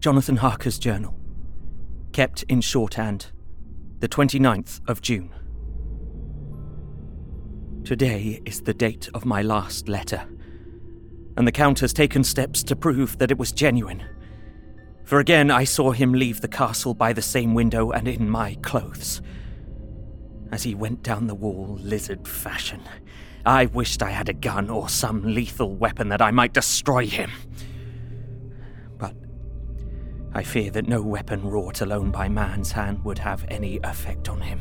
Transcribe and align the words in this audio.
Jonathan 0.00 0.36
Harker's 0.36 0.78
journal, 0.78 1.14
kept 2.12 2.42
in 2.44 2.62
shorthand, 2.62 3.32
the 3.98 4.08
29th 4.08 4.80
of 4.88 5.02
June. 5.02 5.30
Today 7.84 8.40
is 8.46 8.62
the 8.62 8.72
date 8.72 9.10
of 9.12 9.26
my 9.26 9.42
last 9.42 9.90
letter, 9.90 10.26
and 11.36 11.46
the 11.46 11.52
Count 11.52 11.80
has 11.80 11.92
taken 11.92 12.24
steps 12.24 12.62
to 12.62 12.74
prove 12.74 13.18
that 13.18 13.30
it 13.30 13.36
was 13.36 13.52
genuine. 13.52 14.02
For 15.04 15.18
again 15.18 15.50
I 15.50 15.64
saw 15.64 15.90
him 15.90 16.14
leave 16.14 16.40
the 16.40 16.48
castle 16.48 16.94
by 16.94 17.12
the 17.12 17.20
same 17.20 17.52
window 17.52 17.90
and 17.90 18.08
in 18.08 18.30
my 18.30 18.54
clothes. 18.62 19.20
As 20.50 20.62
he 20.62 20.74
went 20.74 21.02
down 21.02 21.26
the 21.26 21.34
wall, 21.34 21.76
lizard 21.78 22.26
fashion, 22.26 22.80
I 23.44 23.66
wished 23.66 24.02
I 24.02 24.12
had 24.12 24.30
a 24.30 24.34
gun 24.34 24.70
or 24.70 24.88
some 24.88 25.34
lethal 25.34 25.74
weapon 25.74 26.08
that 26.08 26.22
I 26.22 26.30
might 26.30 26.54
destroy 26.54 27.06
him. 27.06 27.30
I 30.32 30.42
fear 30.44 30.70
that 30.70 30.86
no 30.86 31.02
weapon 31.02 31.48
wrought 31.48 31.80
alone 31.80 32.10
by 32.10 32.28
man's 32.28 32.72
hand 32.72 33.04
would 33.04 33.18
have 33.18 33.44
any 33.48 33.80
effect 33.82 34.28
on 34.28 34.40
him. 34.40 34.60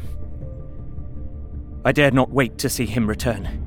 I 1.86 1.91
dared 1.91 2.14
not 2.14 2.32
wait 2.32 2.58
to 2.60 2.70
see 2.70 2.86
him 2.86 3.08
return, 3.08 3.66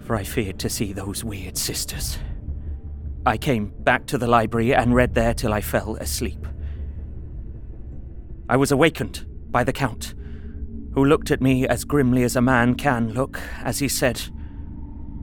for 0.00 0.16
I 0.16 0.24
feared 0.24 0.58
to 0.60 0.70
see 0.70 0.92
those 0.92 1.22
weird 1.22 1.58
sisters. 1.58 2.18
I 3.26 3.36
came 3.36 3.72
back 3.80 4.06
to 4.06 4.18
the 4.18 4.26
library 4.26 4.74
and 4.74 4.94
read 4.94 5.14
there 5.14 5.34
till 5.34 5.52
I 5.52 5.60
fell 5.60 5.96
asleep. 5.96 6.46
I 8.48 8.56
was 8.56 8.72
awakened 8.72 9.26
by 9.50 9.62
the 9.62 9.74
Count, 9.74 10.14
who 10.94 11.04
looked 11.04 11.30
at 11.30 11.42
me 11.42 11.68
as 11.68 11.84
grimly 11.84 12.22
as 12.22 12.34
a 12.34 12.40
man 12.42 12.74
can 12.74 13.12
look 13.12 13.38
as 13.62 13.78
he 13.78 13.88
said, 13.88 14.20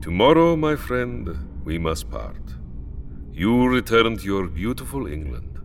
Tomorrow, 0.00 0.56
my 0.56 0.76
friend, 0.76 1.36
we 1.64 1.76
must 1.76 2.08
part. 2.08 2.54
You 3.32 3.66
return 3.66 4.16
to 4.16 4.24
your 4.24 4.46
beautiful 4.46 5.06
England. 5.06 5.57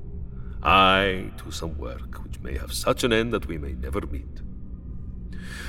I 0.64 1.32
to 1.40 1.52
some 1.52 1.78
work 1.78 2.24
which 2.24 2.40
may 2.40 2.58
have 2.58 2.72
such 2.72 3.04
an 3.04 3.12
end 3.12 3.34
that 3.34 3.48
we 3.48 3.58
may 3.58 3.74
never 3.74 4.00
meet. 4.08 4.42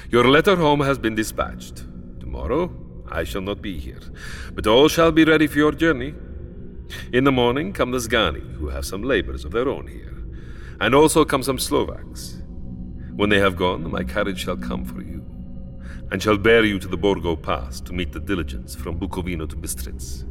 Your 0.08 0.28
letter 0.28 0.54
home 0.54 0.80
has 0.80 0.98
been 0.98 1.16
dispatched. 1.16 1.84
Tomorrow, 2.20 2.70
I 3.10 3.24
shall 3.24 3.40
not 3.42 3.60
be 3.60 3.76
here, 3.78 4.00
but 4.52 4.68
all 4.68 4.88
shall 4.88 5.10
be 5.10 5.24
ready 5.24 5.48
for 5.48 5.58
your 5.58 5.72
journey. 5.72 6.14
In 7.12 7.24
the 7.24 7.32
morning 7.32 7.72
come 7.72 7.90
the 7.90 7.98
Szgany, 7.98 8.54
who 8.54 8.68
have 8.68 8.86
some 8.86 9.02
labors 9.02 9.44
of 9.44 9.50
their 9.50 9.68
own 9.68 9.88
here, 9.88 10.16
and 10.80 10.94
also 10.94 11.24
come 11.24 11.42
some 11.42 11.58
Slovaks. 11.58 12.40
When 13.16 13.30
they 13.30 13.40
have 13.40 13.56
gone, 13.56 13.90
my 13.90 14.04
carriage 14.04 14.44
shall 14.44 14.56
come 14.56 14.84
for 14.84 15.02
you, 15.02 15.24
and 16.12 16.22
shall 16.22 16.38
bear 16.38 16.62
you 16.64 16.78
to 16.78 16.86
the 16.88 16.96
Borgo 16.96 17.34
Pass 17.34 17.80
to 17.80 17.92
meet 17.92 18.12
the 18.12 18.20
diligence 18.20 18.76
from 18.76 19.00
Bukovina 19.00 19.48
to 19.48 19.56
Bistritz. 19.56 20.24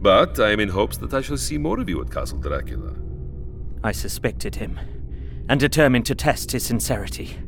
But 0.00 0.40
I 0.40 0.52
am 0.52 0.60
in 0.60 0.70
hopes 0.70 0.96
that 0.98 1.12
I 1.12 1.20
shall 1.20 1.36
see 1.36 1.58
more 1.58 1.80
of 1.80 1.88
you 1.88 2.00
at 2.00 2.10
Castle 2.10 2.38
Dracula. 2.38 3.07
I 3.82 3.92
suspected 3.92 4.56
him, 4.56 4.78
and 5.48 5.60
determined 5.60 6.06
to 6.06 6.14
test 6.14 6.52
his 6.52 6.64
sincerity. 6.64 7.38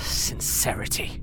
Sincerity. 0.00 1.22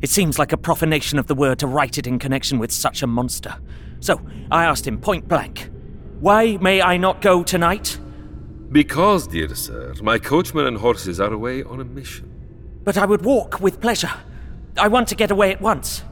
It 0.00 0.10
seems 0.10 0.38
like 0.38 0.52
a 0.52 0.56
profanation 0.56 1.18
of 1.18 1.28
the 1.28 1.34
word 1.34 1.58
to 1.60 1.66
write 1.66 1.96
it 1.96 2.06
in 2.06 2.18
connection 2.18 2.58
with 2.58 2.72
such 2.72 3.02
a 3.02 3.06
monster. 3.06 3.54
So 4.00 4.20
I 4.50 4.64
asked 4.64 4.86
him 4.86 5.00
point 5.00 5.28
blank, 5.28 5.70
Why 6.20 6.56
may 6.56 6.82
I 6.82 6.96
not 6.96 7.22
go 7.22 7.42
tonight? 7.42 7.98
Because, 8.72 9.26
dear 9.26 9.54
sir, 9.54 9.94
my 10.02 10.18
coachman 10.18 10.66
and 10.66 10.78
horses 10.78 11.20
are 11.20 11.32
away 11.32 11.62
on 11.62 11.80
a 11.80 11.84
mission. 11.84 12.28
But 12.84 12.96
I 12.96 13.06
would 13.06 13.22
walk 13.22 13.60
with 13.60 13.80
pleasure. 13.80 14.10
I 14.76 14.88
want 14.88 15.08
to 15.08 15.14
get 15.14 15.30
away 15.30 15.52
at 15.52 15.60
once. 15.60 16.02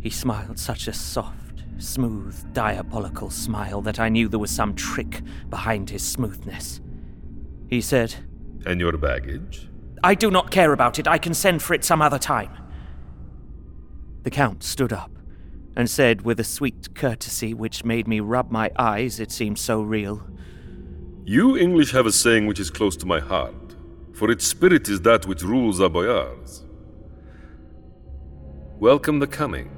He 0.00 0.10
smiled 0.10 0.58
such 0.58 0.88
a 0.88 0.92
soft, 0.92 1.45
smooth, 1.78 2.52
diabolical 2.52 3.30
smile 3.30 3.80
that 3.82 3.98
I 3.98 4.08
knew 4.08 4.28
there 4.28 4.38
was 4.38 4.50
some 4.50 4.74
trick 4.74 5.22
behind 5.48 5.90
his 5.90 6.02
smoothness. 6.02 6.80
He 7.68 7.80
said, 7.80 8.14
And 8.64 8.80
your 8.80 8.92
baggage? 8.96 9.68
I 10.02 10.14
do 10.14 10.30
not 10.30 10.50
care 10.50 10.72
about 10.72 10.98
it. 10.98 11.08
I 11.08 11.18
can 11.18 11.34
send 11.34 11.62
for 11.62 11.74
it 11.74 11.84
some 11.84 12.00
other 12.00 12.18
time. 12.18 12.56
The 14.22 14.30
Count 14.30 14.62
stood 14.62 14.92
up 14.92 15.10
and 15.76 15.90
said 15.90 16.22
with 16.22 16.40
a 16.40 16.44
sweet 16.44 16.94
courtesy 16.94 17.52
which 17.52 17.84
made 17.84 18.08
me 18.08 18.20
rub 18.20 18.50
my 18.50 18.70
eyes, 18.76 19.20
it 19.20 19.30
seemed 19.30 19.58
so 19.58 19.82
real. 19.82 20.26
You 21.24 21.56
English 21.56 21.92
have 21.92 22.06
a 22.06 22.12
saying 22.12 22.46
which 22.46 22.60
is 22.60 22.70
close 22.70 22.96
to 22.98 23.06
my 23.06 23.20
heart, 23.20 23.74
for 24.12 24.30
its 24.30 24.46
spirit 24.46 24.88
is 24.88 25.02
that 25.02 25.26
which 25.26 25.42
rules 25.42 25.80
our 25.80 25.90
boyars. 25.90 26.64
Welcome 28.78 29.18
the 29.18 29.26
coming, 29.26 29.70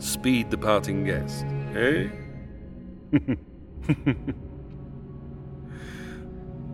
speed 0.00 0.50
the 0.50 0.58
parting 0.58 1.04
guest, 1.04 1.44
eh? 1.74 2.08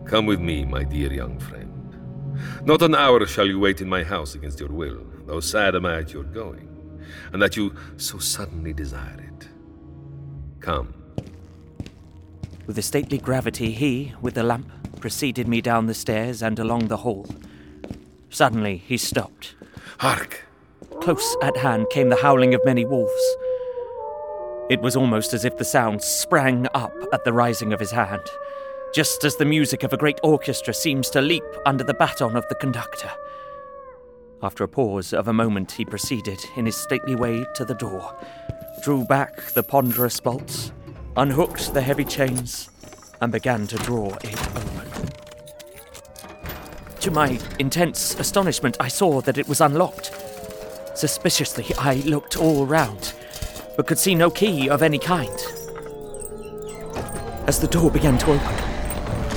Come 0.05 0.25
with 0.25 0.39
me, 0.39 0.65
my 0.65 0.83
dear 0.83 1.11
young 1.11 1.37
friend. 1.39 1.73
Not 2.63 2.81
an 2.81 2.95
hour 2.95 3.25
shall 3.25 3.45
you 3.45 3.59
wait 3.59 3.81
in 3.81 3.89
my 3.89 4.03
house 4.03 4.35
against 4.35 4.59
your 4.59 4.69
will, 4.69 5.05
though 5.25 5.41
sad 5.41 5.75
am 5.75 5.85
I 5.85 5.99
at 5.99 6.13
your 6.13 6.23
going, 6.23 7.03
and 7.33 7.41
that 7.41 7.57
you 7.57 7.75
so 7.97 8.17
suddenly 8.17 8.73
desire 8.73 9.19
it. 9.19 9.47
Come. 10.59 10.93
With 12.65 12.77
a 12.77 12.81
stately 12.81 13.17
gravity, 13.17 13.71
he, 13.71 14.13
with 14.21 14.35
the 14.35 14.43
lamp, 14.43 14.71
preceded 14.99 15.47
me 15.47 15.61
down 15.61 15.85
the 15.85 15.93
stairs 15.93 16.41
and 16.41 16.57
along 16.59 16.87
the 16.87 16.97
hall. 16.97 17.27
Suddenly, 18.29 18.77
he 18.77 18.97
stopped. 18.97 19.55
Hark! 19.99 20.46
Close 21.07 21.37
at 21.41 21.55
hand 21.55 21.89
came 21.89 22.09
the 22.09 22.17
howling 22.17 22.53
of 22.53 22.65
many 22.65 22.83
wolves. 22.83 23.37
It 24.69 24.81
was 24.81 24.97
almost 24.97 25.33
as 25.33 25.45
if 25.45 25.55
the 25.55 25.63
sound 25.63 26.03
sprang 26.03 26.67
up 26.73 26.91
at 27.13 27.23
the 27.23 27.31
rising 27.31 27.71
of 27.71 27.79
his 27.79 27.91
hand, 27.91 28.23
just 28.93 29.23
as 29.23 29.37
the 29.37 29.45
music 29.45 29.83
of 29.83 29.93
a 29.93 29.97
great 29.97 30.19
orchestra 30.21 30.73
seems 30.73 31.09
to 31.11 31.21
leap 31.21 31.45
under 31.65 31.85
the 31.85 31.93
baton 31.93 32.35
of 32.35 32.45
the 32.49 32.55
conductor. 32.55 33.09
After 34.43 34.65
a 34.65 34.67
pause 34.67 35.13
of 35.13 35.29
a 35.29 35.33
moment, 35.33 35.71
he 35.71 35.85
proceeded 35.85 36.43
in 36.57 36.65
his 36.65 36.75
stately 36.75 37.15
way 37.15 37.45
to 37.55 37.63
the 37.63 37.75
door, 37.75 38.13
drew 38.83 39.05
back 39.05 39.53
the 39.53 39.63
ponderous 39.63 40.19
bolts, 40.19 40.73
unhooked 41.15 41.73
the 41.73 41.81
heavy 41.81 42.03
chains, 42.03 42.69
and 43.21 43.31
began 43.31 43.65
to 43.67 43.77
draw 43.77 44.13
it 44.25 44.57
open. 44.57 45.09
To 46.99 47.11
my 47.11 47.39
intense 47.59 48.19
astonishment, 48.19 48.75
I 48.81 48.89
saw 48.89 49.21
that 49.21 49.37
it 49.37 49.47
was 49.47 49.61
unlocked. 49.61 50.11
Suspiciously, 50.97 51.65
I 51.77 51.97
looked 52.07 52.37
all 52.37 52.65
round, 52.65 53.13
but 53.75 53.85
could 53.85 53.99
see 53.99 54.15
no 54.15 54.31
key 54.31 54.67
of 54.67 54.81
any 54.81 54.97
kind. 54.97 55.29
As 57.45 57.59
the 57.59 57.67
door 57.67 57.91
began 57.91 58.17
to 58.17 58.31
open, 58.31 58.55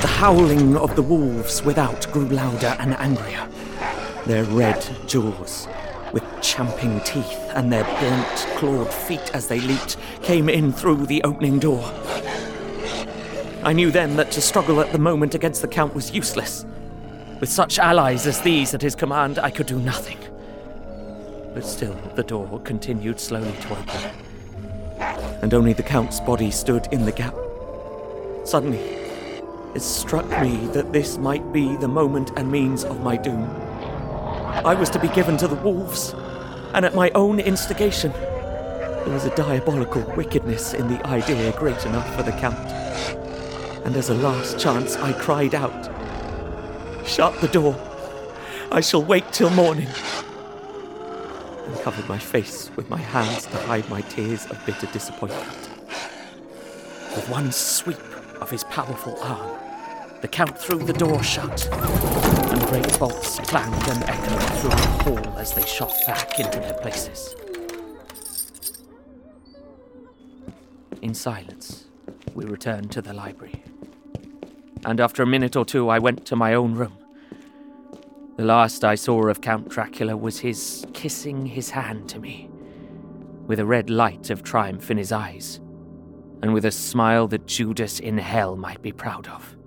the 0.00 0.06
howling 0.06 0.78
of 0.78 0.96
the 0.96 1.02
wolves 1.02 1.62
without 1.62 2.10
grew 2.12 2.26
louder 2.30 2.74
and 2.78 2.94
angrier. 2.94 3.46
Their 4.24 4.44
red 4.44 4.82
jaws, 5.06 5.68
with 6.14 6.24
champing 6.40 6.98
teeth, 7.00 7.38
and 7.54 7.70
their 7.70 7.84
blunt, 7.84 8.46
clawed 8.56 8.90
feet 8.90 9.30
as 9.34 9.46
they 9.46 9.60
leaped, 9.60 9.98
came 10.22 10.48
in 10.48 10.72
through 10.72 11.04
the 11.04 11.22
opening 11.24 11.58
door. 11.58 11.84
I 13.62 13.74
knew 13.74 13.90
then 13.90 14.16
that 14.16 14.30
to 14.30 14.40
struggle 14.40 14.80
at 14.80 14.92
the 14.92 14.98
moment 14.98 15.34
against 15.34 15.60
the 15.60 15.68
Count 15.68 15.94
was 15.94 16.10
useless. 16.10 16.64
With 17.38 17.50
such 17.50 17.78
allies 17.78 18.26
as 18.26 18.40
these 18.40 18.72
at 18.72 18.80
his 18.80 18.94
command, 18.94 19.38
I 19.38 19.50
could 19.50 19.66
do 19.66 19.78
nothing. 19.78 20.16
But 21.52 21.64
still, 21.64 21.96
the 22.14 22.22
door 22.22 22.60
continued 22.60 23.18
slowly 23.18 23.52
to 23.52 23.72
open, 23.72 24.10
and 25.42 25.52
only 25.52 25.72
the 25.72 25.82
Count's 25.82 26.20
body 26.20 26.50
stood 26.50 26.86
in 26.92 27.04
the 27.04 27.12
gap. 27.12 27.34
Suddenly, 28.44 28.78
it 29.74 29.82
struck 29.82 30.28
me 30.40 30.68
that 30.68 30.92
this 30.92 31.18
might 31.18 31.52
be 31.52 31.76
the 31.76 31.88
moment 31.88 32.30
and 32.36 32.50
means 32.50 32.84
of 32.84 33.02
my 33.02 33.16
doom. 33.16 33.50
I 34.64 34.74
was 34.74 34.90
to 34.90 35.00
be 35.00 35.08
given 35.08 35.36
to 35.38 35.48
the 35.48 35.56
wolves, 35.56 36.14
and 36.72 36.84
at 36.84 36.94
my 36.94 37.10
own 37.16 37.40
instigation. 37.40 38.12
There 38.12 39.14
was 39.14 39.24
a 39.24 39.34
diabolical 39.34 40.02
wickedness 40.16 40.74
in 40.74 40.86
the 40.86 41.04
idea 41.06 41.52
great 41.58 41.84
enough 41.84 42.14
for 42.14 42.22
the 42.22 42.32
Count. 42.32 42.58
And 43.84 43.96
as 43.96 44.08
a 44.10 44.14
last 44.14 44.58
chance, 44.58 44.94
I 44.96 45.12
cried 45.14 45.54
out, 45.54 45.90
Shut 47.04 47.40
the 47.40 47.48
door! 47.48 47.76
I 48.70 48.80
shall 48.80 49.02
wait 49.02 49.32
till 49.32 49.50
morning! 49.50 49.88
And 51.70 51.80
covered 51.82 52.08
my 52.08 52.18
face 52.18 52.68
with 52.74 52.90
my 52.90 52.98
hands 52.98 53.46
to 53.46 53.56
hide 53.58 53.88
my 53.88 54.00
tears 54.00 54.44
of 54.46 54.66
bitter 54.66 54.88
disappointment. 54.88 55.46
With 57.14 57.28
one 57.28 57.52
sweep 57.52 58.00
of 58.40 58.50
his 58.50 58.64
powerful 58.64 59.16
arm, 59.22 59.56
the 60.20 60.26
Count 60.26 60.58
threw 60.58 60.78
the 60.78 60.92
door 60.92 61.22
shut, 61.22 61.68
and 61.72 62.60
great 62.66 62.98
bolts 62.98 63.38
clanged 63.38 63.88
and 63.88 64.02
echoed 64.02 64.58
through 64.58 64.70
the 64.70 65.22
hall 65.22 65.38
as 65.38 65.52
they 65.54 65.64
shot 65.64 65.94
back 66.08 66.40
into 66.40 66.58
their 66.58 66.74
places. 66.74 67.36
In 71.02 71.14
silence, 71.14 71.84
we 72.34 72.46
returned 72.46 72.90
to 72.92 73.00
the 73.00 73.12
library. 73.12 73.62
And 74.84 74.98
after 75.00 75.22
a 75.22 75.26
minute 75.26 75.54
or 75.54 75.64
two, 75.64 75.88
I 75.88 76.00
went 76.00 76.26
to 76.26 76.34
my 76.34 76.52
own 76.52 76.74
room. 76.74 76.99
The 78.40 78.46
last 78.46 78.84
I 78.84 78.94
saw 78.94 79.26
of 79.26 79.42
Count 79.42 79.68
Dracula 79.68 80.16
was 80.16 80.38
his 80.38 80.86
kissing 80.94 81.44
his 81.44 81.68
hand 81.68 82.08
to 82.08 82.18
me, 82.18 82.48
with 83.46 83.60
a 83.60 83.66
red 83.66 83.90
light 83.90 84.30
of 84.30 84.42
triumph 84.42 84.90
in 84.90 84.96
his 84.96 85.12
eyes, 85.12 85.60
and 86.40 86.54
with 86.54 86.64
a 86.64 86.70
smile 86.70 87.28
that 87.28 87.46
Judas 87.46 88.00
in 88.00 88.16
hell 88.16 88.56
might 88.56 88.80
be 88.80 88.92
proud 88.92 89.28
of. 89.28 89.58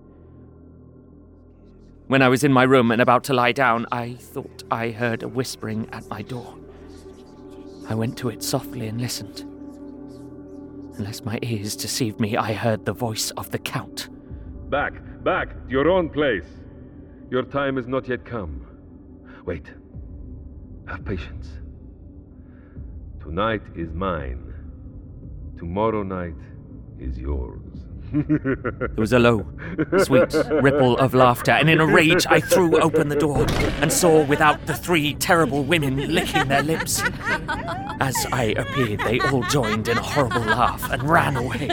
When 2.08 2.24
I 2.24 2.30
was 2.30 2.44
in 2.44 2.52
my 2.52 2.64
room 2.64 2.90
and 2.90 3.00
about 3.00 3.24
to 3.26 3.34
lie 3.36 3.52
down, 3.52 3.86
I 3.92 4.16
thought 4.16 4.64
I 4.72 4.90
heard 4.90 5.22
a 5.22 5.28
whispering 5.28 5.88
at 5.92 6.10
my 6.10 6.24
door. 6.24 6.58
I 7.88 7.94
went 7.94 8.18
to 8.18 8.30
it 8.30 8.42
softly 8.42 8.88
and 8.88 9.00
listened. 9.00 9.42
Unless 10.98 11.24
my 11.24 11.38
ears 11.44 11.76
deceived 11.76 12.20
me, 12.20 12.38
I 12.38 12.54
heard 12.54 12.86
the 12.86 12.94
voice 12.94 13.30
of 13.38 13.52
the 13.52 13.60
Count. 13.60 14.10
Back, 14.72 14.94
back, 15.24 15.50
to 15.68 15.72
your 15.72 15.92
own 15.92 16.10
place. 16.10 16.63
Your 17.34 17.42
time 17.42 17.78
has 17.78 17.88
not 17.88 18.08
yet 18.08 18.26
come. 18.26 18.64
Wait. 19.44 19.74
Have 20.88 21.04
patience. 21.04 21.50
Tonight 23.24 23.64
is 23.76 23.92
mine. 23.92 24.54
Tomorrow 25.58 26.04
night 26.04 26.36
is 27.00 27.18
yours. 27.18 27.88
There 28.12 28.94
was 28.98 29.14
a 29.14 29.18
low, 29.18 29.48
sweet 30.04 30.32
ripple 30.62 30.96
of 31.00 31.16
laughter, 31.16 31.54
and 31.54 31.72
in 31.72 31.82
a 31.82 31.88
rage 31.88 32.28
I 32.30 32.40
threw 32.40 32.80
open 32.80 33.10
the 33.10 33.16
door 33.16 33.48
and 33.82 33.92
saw 33.92 34.24
without 34.24 34.68
the 34.68 34.76
three 34.76 35.16
terrible 35.16 35.64
women 35.64 36.14
licking 36.14 36.50
their 36.50 36.62
lips. 36.62 37.02
As 38.00 38.28
I 38.32 38.54
appeared, 38.56 39.00
they 39.00 39.20
all 39.22 39.42
joined 39.46 39.88
in 39.88 39.98
a 39.98 40.04
horrible 40.04 40.42
laugh 40.42 40.88
and 40.92 41.02
ran 41.02 41.36
away. 41.38 41.70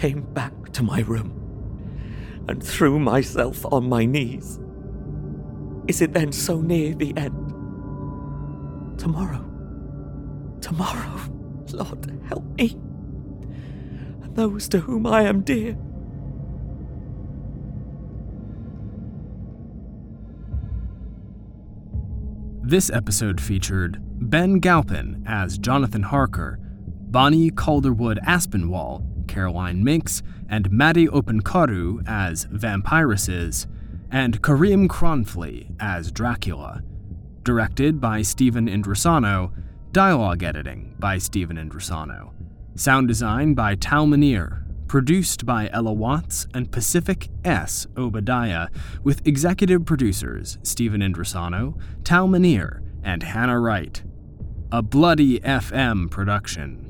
Came 0.00 0.22
back 0.32 0.72
to 0.72 0.82
my 0.82 1.00
room 1.00 1.30
and 2.48 2.64
threw 2.64 2.98
myself 2.98 3.66
on 3.70 3.86
my 3.86 4.06
knees. 4.06 4.58
Is 5.88 6.00
it 6.00 6.14
then 6.14 6.32
so 6.32 6.62
near 6.62 6.94
the 6.94 7.14
end? 7.18 7.50
Tomorrow. 8.98 9.44
Tomorrow. 10.62 11.20
Lord, 11.74 12.18
help 12.26 12.44
me. 12.56 12.78
And 14.22 14.34
those 14.34 14.70
to 14.70 14.80
whom 14.80 15.06
I 15.06 15.22
am 15.24 15.42
dear. 15.42 15.76
This 22.62 22.88
episode 22.90 23.38
featured 23.38 23.98
Ben 24.30 24.60
Galpin 24.60 25.22
as 25.26 25.58
Jonathan 25.58 26.04
Harker, 26.04 26.58
Bonnie 27.10 27.50
Calderwood 27.50 28.18
Aspinwall, 28.24 29.09
Caroline 29.30 29.84
Mincks, 29.84 30.22
and 30.48 30.72
Madi 30.72 31.06
Opincaru 31.06 32.02
as 32.04 32.48
vampiresses, 32.50 33.68
and 34.10 34.42
Karim 34.42 34.88
Kronfli 34.88 35.72
as 35.78 36.10
Dracula. 36.10 36.82
Directed 37.44 38.00
by 38.00 38.22
Stephen 38.22 38.68
Indrisano, 38.68 39.52
dialogue 39.92 40.42
editing 40.42 40.96
by 40.98 41.16
Stephen 41.18 41.56
Indrisano, 41.56 42.32
sound 42.74 43.06
design 43.06 43.54
by 43.54 43.76
Tal 43.76 44.06
Minear, 44.06 44.64
produced 44.88 45.46
by 45.46 45.70
Ella 45.72 45.92
Watts 45.92 46.48
and 46.52 46.72
Pacific 46.72 47.28
S. 47.44 47.86
Obadiah, 47.96 48.66
with 49.04 49.24
executive 49.24 49.84
producers 49.86 50.58
Stephen 50.64 51.02
Indrisano, 51.02 51.80
Tal 52.02 52.26
Minear, 52.26 52.82
and 53.04 53.22
Hannah 53.22 53.60
Wright. 53.60 54.02
A 54.72 54.82
Bloody 54.82 55.38
FM 55.40 56.10
production. 56.10 56.89